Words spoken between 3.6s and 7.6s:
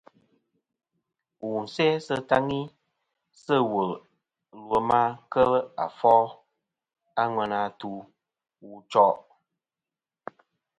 wùl ɨ lwema kelɨ̀ àfol a ŋweyn